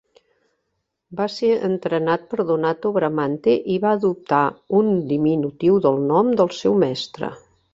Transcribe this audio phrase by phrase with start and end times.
[1.19, 4.41] Va ser entrenat per Donato Bramante, i va adoptar
[4.81, 7.35] un diminutiu del nom del seu mestre.